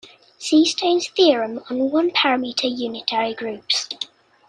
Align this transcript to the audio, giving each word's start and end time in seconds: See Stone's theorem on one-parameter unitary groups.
See 0.39 0.65
Stone's 0.65 1.09
theorem 1.09 1.59
on 1.69 1.91
one-parameter 1.91 2.63
unitary 2.75 3.35
groups. 3.35 3.87